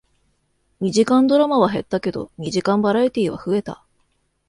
[0.79, 3.85] 二時間ドラマは減ったけど、二時間バラエティーは増えた